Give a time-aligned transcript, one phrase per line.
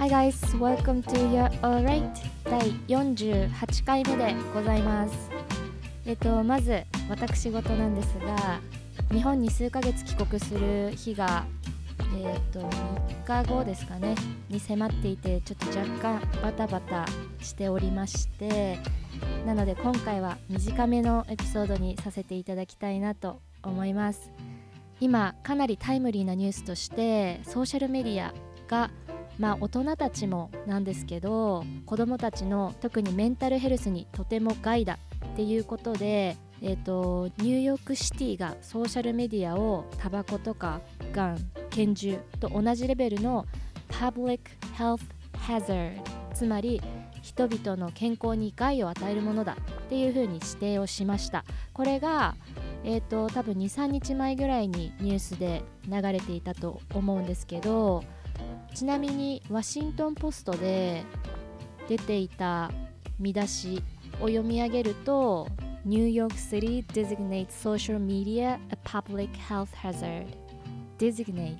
[0.00, 2.10] Hi guys, welcome to your alright
[2.44, 5.30] 第48回目でございます。
[6.06, 8.60] えっとまず私事なんですが
[9.12, 11.44] 日本に数ヶ月帰国する日が
[12.16, 14.14] えっと3日後ですかね
[14.48, 17.04] に迫っていてちょっと若干バタバタ
[17.42, 18.78] しておりまして
[19.44, 24.32] なので今回は短めのエピソードにさせていただきたいなと思います。
[24.98, 28.32] 今かなりタイムリーなニュースとしてソーシャルメディア
[28.66, 28.90] が
[29.40, 34.98] まあ大人たちもなんですけど子どもたちの特にメンタルヘルスにとても害だ
[35.32, 41.38] っていうことで、えーと、ニューヨークシティがソーシャルメディアをタバコとかがん
[41.70, 43.46] 拳銃と同じレベルの
[43.88, 46.02] パブリック・ヘルス・ハザード
[46.34, 46.82] つまり
[47.22, 51.44] 人々の健康に害を与えるものだっていうふうに指定をしました。
[51.72, 52.34] これが
[52.82, 58.04] えーと、多分23日前ぐらいにニュースで流れていたと思うんですけど
[58.74, 61.04] ちなみにワシントン・ポストで
[61.88, 62.70] 出ていた
[63.18, 63.82] 見出し
[64.20, 65.48] を読み上げると
[65.84, 70.26] New York City designates social media a public health hazard
[70.98, 71.58] designate っ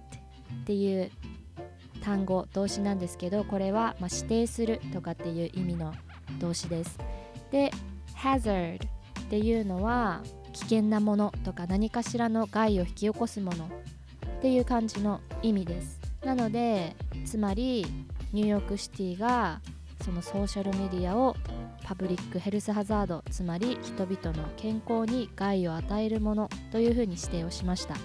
[0.64, 1.10] ていう
[2.02, 5.94] 単語動詞なんですけどこれはま指定するとかっていう意味の
[6.38, 6.98] 動詞です。
[7.50, 7.70] で
[8.16, 13.68] hazard っていうのは危険なものとか何かしらの害を引き起こすものっ
[14.40, 15.99] ていう感じの意味です。
[16.24, 17.86] なのでつまり
[18.32, 19.60] ニューヨークシティが
[20.04, 21.36] そのソーシャルメディアを
[21.84, 27.96] パブリックヘルスハザードつまり人々の健康に害を与えるものというふうに指定をしました。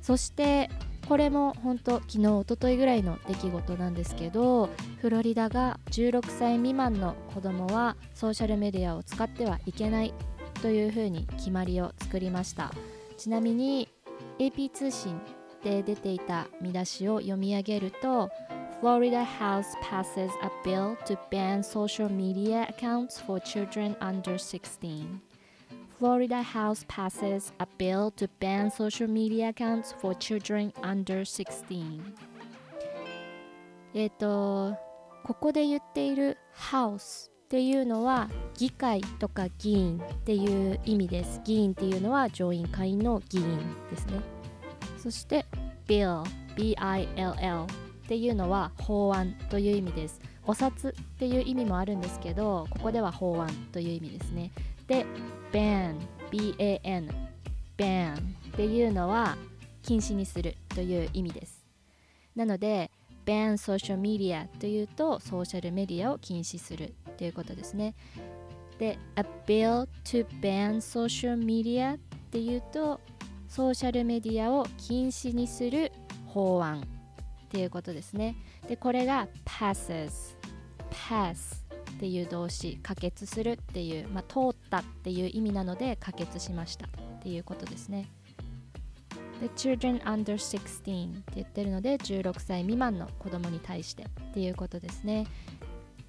[0.00, 0.70] そして
[1.08, 10.14] これも本当昨日おとといぐらいの出来事なんですけどフロリダが16歳未満の子供はソーシャルメディアを使ってはいけない
[10.62, 12.72] というふうに決まりを作りました。
[13.18, 13.88] ちなみに
[14.38, 15.20] AP 通信
[15.64, 18.30] で出ていた見出しを読み上げると
[18.80, 25.20] Florida House passes a bill to ban social media accounts for children under 16
[25.98, 32.00] Florida House passes a bill to ban social media accounts for children under 16
[33.94, 34.76] えっと
[35.24, 38.28] ここで言っている House っていうのは
[38.58, 43.58] 議会とか議員っていう意味です議員っていうのは上院下院の議員
[43.90, 44.20] ですね
[44.98, 45.46] そして
[45.86, 46.24] bill
[46.56, 50.20] B-I-L-L っていうのは法案という意味です。
[50.46, 54.50] お札っていう意味もあるんですけどここでは法案という意味ですね。
[54.86, 55.06] で
[55.52, 55.96] ban
[56.30, 57.08] B-A-N
[57.78, 58.20] ban っ
[58.56, 59.36] ていうのは
[59.82, 61.64] 禁止にするという意味です。
[62.36, 62.90] なので
[63.24, 67.94] ban social media というとソーシャルメディアを禁止するということですね。
[68.78, 71.98] で、a bill to ban social media っ
[72.30, 73.00] ていうと
[73.54, 75.92] ソーシャルメディアを禁止にする
[76.26, 76.82] 法案っ
[77.50, 78.34] ていうことですね。
[78.66, 80.10] で、これが passes
[80.90, 81.62] pass
[81.92, 86.90] っていう動詞可決するっていう、まあ、通ったっていう意味なので可決しましたっ
[87.22, 88.08] ていうことですね。
[89.40, 95.28] で children under 16って言ってるので16歳未満の子供に対してっていうことですね。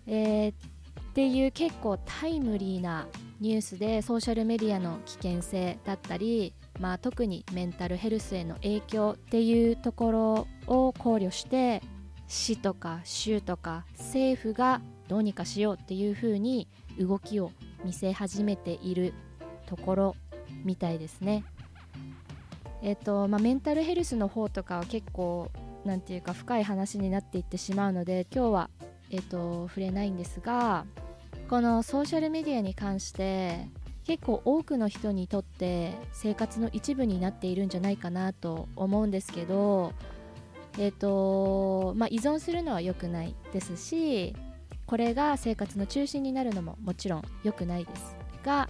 [0.07, 0.53] えー、っ
[1.13, 3.05] ていう結構タイムリーな
[3.41, 11.81] ニュースでソーシャルメディアの危険性だったり、まあ、特にメンタルヘルスへの影響っていうところを考慮して
[12.27, 17.51] 市とか州とか政府がどうにかしようっていうふうに動きを
[17.83, 19.13] 見せ始めている
[19.67, 20.15] ところ
[20.63, 21.43] みたいですね。
[22.81, 25.51] えっとまあ、メンタルヘルスの方とかは結構
[25.85, 28.69] なんていうか深い話になっていってしまうので今日は、
[29.11, 30.85] えっと、触れないんですが
[31.49, 33.67] このソーシャルメディアに関して
[34.03, 39.93] 結構多くの人にとって生活の一部になっているんじゃないかなと思うんですけど、
[40.77, 44.35] えーとまあ、依存するのは良くないですし
[44.85, 48.69] これが生活の中心になるのももちろん良くないですが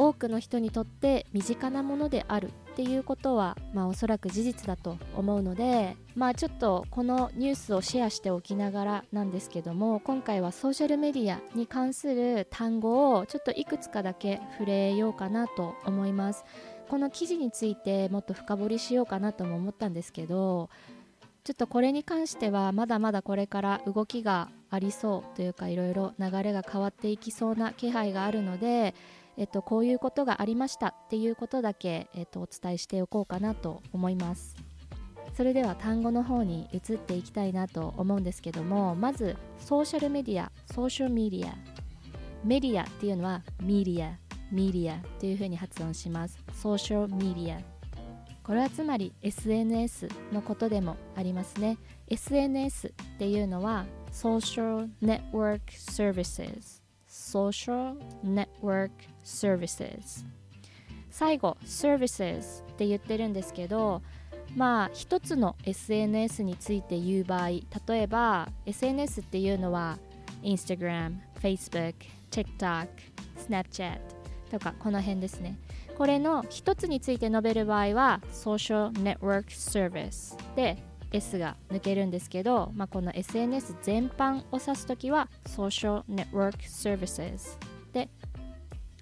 [0.00, 16.46] 多くの人にとって身近なものであるっていうことは、まあ、おそらく事実だと思うので、まあ、ちょっとこのニュースをシェアしておきながらなんですけども今回はソーシャルメディアに関する単語をちょっといくつかだけ触れようかなと思います。
[16.88, 20.70] この記事についてもっと深掘りしようかなとも思ったんですけど
[21.44, 28.94] ちょっとこれに関してはまだまだこれから動きがありそうというかいろいろ流れが変わっていきそうな気配があるので
[29.40, 34.54] えっと、こういうことがありましたっていうことだけ、えっと、お伝えしておこうかなと思います。
[35.34, 41.54] それでは単語の方に移っていきたいなと思うんですけどもまずソーシャルメディアソーシャルメディア。
[42.44, 44.12] メディアっていうのはメディア
[44.52, 46.38] メディアというふうに発音します。
[46.52, 47.60] ソーシャルメディア。
[48.42, 51.78] これはつまり SNS のことでもありますね。
[52.08, 58.90] SNS っていうのは Social Network Services Social Network
[59.30, 60.24] Services
[61.10, 64.02] 最後 Services って言ってるんですけど
[64.56, 69.98] まあ一つの SNS について言う場合例えば SNS っていうのは
[70.42, 71.94] Instagram、Facebook、
[72.30, 72.88] TikTok、
[73.48, 73.98] Snapchat
[74.50, 75.58] とかこの辺ですね
[75.96, 80.82] これの一つについて述べる場合は Social Network Service で
[81.12, 87.58] S が抜けるんですけど、まあ、この SNS 全般を指すときは Social Network Services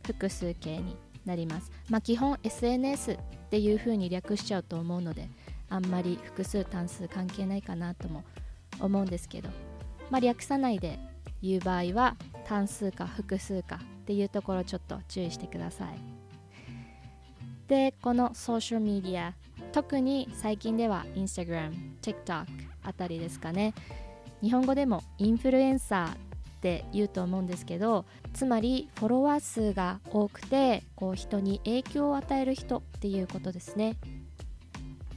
[0.09, 0.97] 複数形に
[1.27, 1.71] なります。
[1.91, 3.19] まあ、基本 SNS っ
[3.51, 5.29] ていう風に略しちゃうと思うので
[5.69, 8.25] あんまり複数単数関係ないかなとも
[8.81, 9.51] 思うんですけど、
[10.11, 10.99] まあ、略さないで
[11.43, 12.17] 言う場合は
[12.47, 15.99] 単数か複数かっていうところちょっと注意してください。
[17.69, 19.35] でこのソーシャルメディア
[19.73, 22.47] 特に最近では Instagram、TikTok
[22.83, 23.75] あたりですかね
[24.41, 26.28] 日本語でもインフルエンサー
[26.59, 33.97] って言うと思うんですけどつまりフォロワー数が多くてこう人に影響を与える人っていうことですね。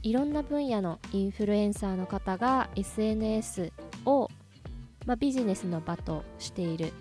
[0.04, 3.72] いろんな分野のインフルエンサーの方が SNS
[4.04, 4.28] を、
[5.06, 6.92] まあ、ビジネスの場としている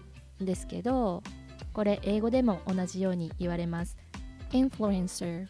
[0.41, 1.23] んですけど
[1.73, 3.97] これ英語でも同じように言われます。
[4.51, 5.47] インフルエンサー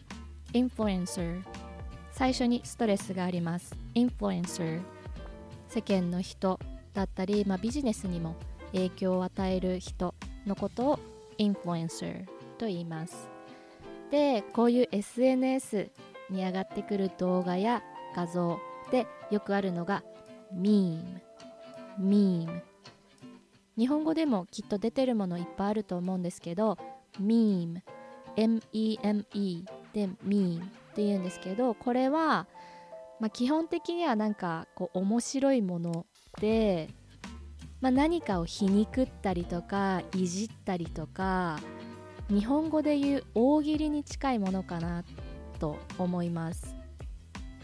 [0.54, 1.42] インフルエンサー
[2.12, 3.74] 最初にストレスがあります。
[3.94, 4.80] インフルエンサー
[5.68, 6.58] 世間の人
[6.94, 8.36] だったり、まあ、ビジネスにも
[8.72, 10.14] 影響を与える人
[10.46, 10.98] のことを
[11.38, 12.24] インフルエンサー
[12.58, 13.28] と言います。
[14.10, 15.90] でこういう SNS
[16.30, 17.82] に上がってくる動画や
[18.14, 18.58] 画像
[18.90, 20.02] でよくあるのが
[20.52, 21.22] ミーム
[21.98, 22.62] ミーム
[23.78, 26.76] 日本語でもきっと出てるものいっぱいあると思うんですけど
[27.18, 27.82] ミーム
[28.36, 32.46] M-E-M-E でミームっていうんですけどこれは、
[33.20, 36.06] まあ、基本的にはなんかこう面白いもの
[36.40, 36.88] で、
[37.82, 41.58] まあ、何かを皮肉ったりとかいじったりとか
[42.28, 45.02] 日本語で言う大喜利に近いものかな
[45.58, 46.74] と思います。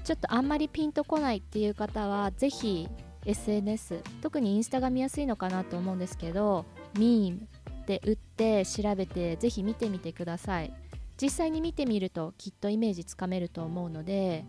[0.05, 2.89] ちょっとあんまりピンとこないっていう方は是非
[3.27, 6.65] SNS 特にインスタが見やすいのかなと思うんですけど
[6.99, 7.49] ミーム
[7.83, 10.75] って打って調べて是非見てみてください。
[11.21, 14.45] 実際に見てみるときっとイメージつかめると思うので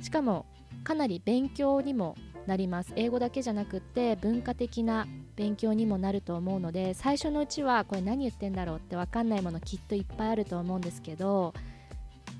[0.00, 0.46] しかも
[0.82, 2.92] かなり勉強にもなります。
[2.96, 5.06] 英語だけじゃなくって文化的な
[5.36, 11.54] 勉強にもなると思うので最初のうちはこれ何言ってんだろうって分かんないものきっといっぱいあると思うんですけど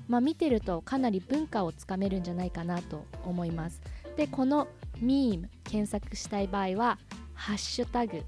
[0.07, 3.81] まあ見てるとかなり文化をつかめるんじゃないかなと思います。
[4.15, 4.67] でこの
[5.01, 6.97] ミーム検索したい場合は
[7.33, 8.23] ハッシュタグ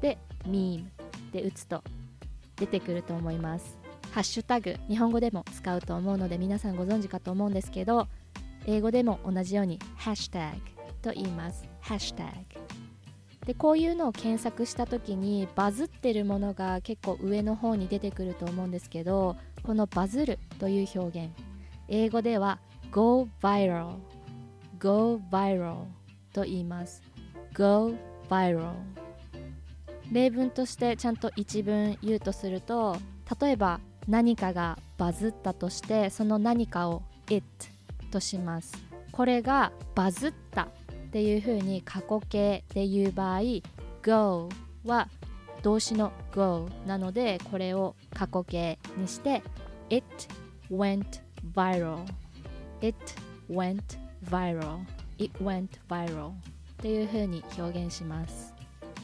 [0.00, 0.16] で
[0.46, 0.90] ミーム
[1.32, 1.82] で打つと
[2.56, 3.78] 出てくると思います。
[4.12, 8.08] ハッシュタグ日本語でも使うと思うので皆さんご存知かと思うんですけど
[8.66, 10.77] 英語でも同じようにハッシュタグ。
[10.98, 11.64] と言います。
[11.80, 12.30] ハッシュタグ
[13.46, 21.30] でこういうのを検索した時にバズってるものが結構上の方に出てくると思うんですけどこのバズるという表現。
[21.88, 22.58] 英語では
[22.90, 23.96] go viral
[24.78, 25.84] go viral
[26.34, 27.02] と言います。
[27.54, 27.94] go
[28.28, 28.72] viral
[30.12, 32.96] 例文としてちゃんと一文言うとすると
[33.40, 37.44] 例えば何かがバズったとしてその何かを it
[38.10, 38.72] とします。
[39.12, 40.68] これがバズった。
[41.08, 43.40] っていう風に過去形で言う場合
[44.02, 44.50] go
[44.84, 45.08] は
[45.62, 49.42] 動詞の go なのでこれを過去形にして
[49.88, 50.04] it
[50.70, 51.22] went
[51.54, 52.04] viral.
[52.82, 52.96] it
[53.50, 53.82] went
[54.30, 54.80] viral.
[55.18, 56.32] it went viral っ
[56.76, 58.54] ていう風に表現します。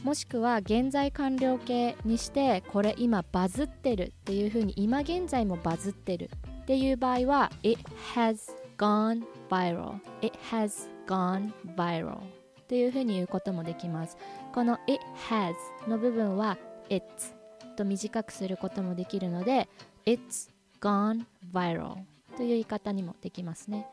[0.03, 6.29] もしくは現在完了形にしてこれ今バズってるっていう風に今現在もバズってる
[6.61, 7.81] っていう場合は It
[8.13, 8.37] has
[8.77, 9.95] gone viral.
[10.21, 14.17] It has gone viral っていう風に言うこともできます。
[14.53, 15.53] この It has
[15.87, 16.57] の部分は
[16.89, 17.35] It's
[17.75, 19.67] と短くすることもできるので
[20.05, 20.49] It's
[20.81, 21.95] gone viral
[22.37, 23.87] という言い方にもできますね。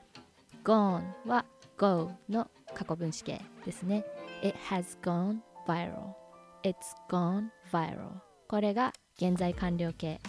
[0.65, 1.45] gone は
[1.77, 4.05] go の過去分詞形ですね。
[4.43, 6.15] It has gone viral.
[6.63, 6.75] It's
[7.11, 8.09] gone viral.
[8.49, 10.21] これが現在完了形。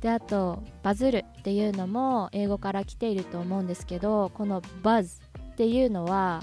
[0.00, 5.20] であとバズるっていうのも英語から来ていると思うんですけどこのバズ
[5.52, 6.42] っていうのは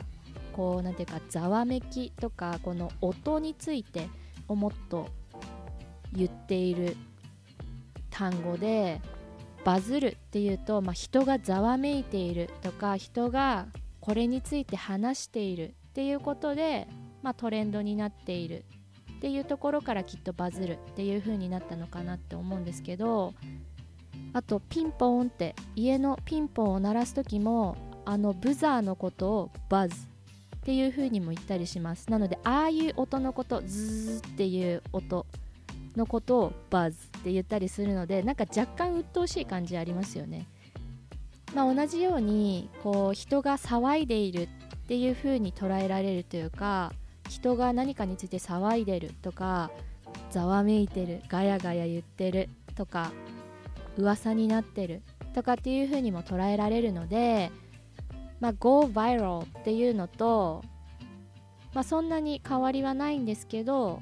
[0.53, 4.09] こうなんていうかざわめきとかこの音について
[4.47, 5.09] をもっと
[6.13, 6.95] 言っている
[8.09, 9.01] 単語で
[9.63, 13.67] バズるっていうと、まあ、人がざわめいているとか人が
[13.99, 16.87] これについて話しているっていうことで
[17.21, 18.65] まあ、トレンドになっている
[19.17, 23.33] っていうところからきっとバズるっていう風になったのかなって思うんですけど
[24.33, 27.75] あとピンポーンって家のピンポンを鳴らす時も
[28.09, 32.09] あのブザーのことを buzz っていう風にも言ったりします。
[32.09, 35.27] なのでああいう音のことズーっていう音
[35.95, 40.47] のことを buzz って言ったりするのでなんか若干鬱陶しい感じありますよね。
[41.53, 44.47] まあ、同じようにこう人が騒いでいるっ
[44.87, 46.91] ていう風に捉えられるというか
[47.29, 49.69] 人が何かについて騒いでるとか
[50.31, 53.11] ざわめいてるガヤガヤ言ってるとか
[53.97, 55.03] 噂になってる
[55.35, 57.51] とかっていう風にも捉えられるので、
[58.39, 60.63] まあ、Go viral っていうのと、
[61.73, 64.01] まあ、そんなに変わりはないんですけど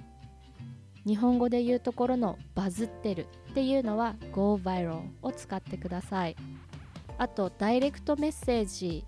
[1.05, 6.35] 日本語で言うところのバズってるっていうのは Go viral を使ってください。
[7.17, 9.05] あとダイレクトメッセージ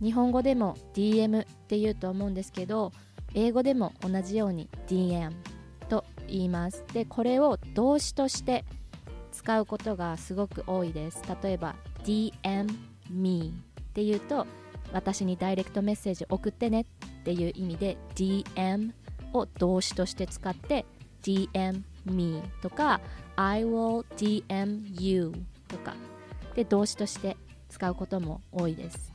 [0.00, 2.92] 日本語でも DM って言うと思うんですけど
[3.34, 5.32] 英語でも同じように DM
[5.88, 6.84] と言います。
[6.92, 8.64] でこれを動詞として
[9.32, 11.22] 使うことがすごく多いです。
[11.42, 12.68] 例えば DM
[13.10, 14.46] me っていうと
[14.92, 16.84] 私にダイレクトメッセージ送ってねっ
[17.24, 18.92] ていう意味で DM
[19.32, 20.86] を動詞として使って
[21.22, 23.00] DM me とか
[23.36, 25.32] I will DM you
[25.68, 25.94] とか。
[26.54, 27.36] で動詞として
[27.68, 29.12] 使うことも多いです。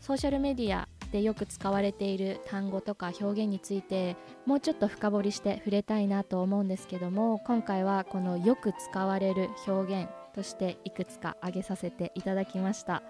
[0.00, 13.02] ソーシャルメディアでよく使われている単語とか表現についてもうちょっと深掘りして触れたいなと思うんですけども今回はこのよく使われる表現としていくつか挙げさせていただきました。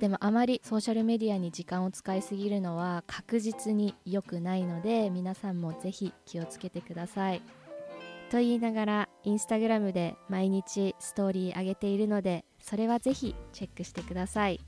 [0.00, 7.40] でもあまりソーシャルメディアに時間を使いすぎるのは確実に良くないので皆さんもぜひ気をつけてください。
[8.30, 14.60] と言いながらインスタグラムで毎日ストーリー上げているのでそれはぜひチェックしてください。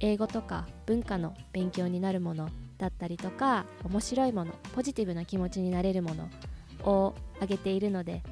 [0.00, 2.48] 英語とか文化の勉強になるもの
[2.78, 6.28] だったりとか面白いものポジティブな気持ちになれるもの
[6.82, 8.22] をあげているので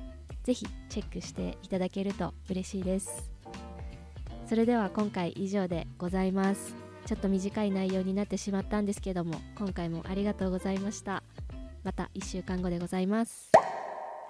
[0.43, 3.33] ぜひチェックしていただけると嬉しいです。
[4.47, 6.75] それでは今回以上でございます。
[7.07, 11.23] ちょっと短い内容になってしまったんですけども今回もありがとうございました。
[11.83, 13.51] また1週間後でございます。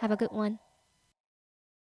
[0.01, 0.72] Have a good one